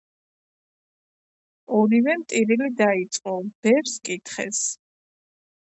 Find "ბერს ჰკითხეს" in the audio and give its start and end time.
3.69-4.67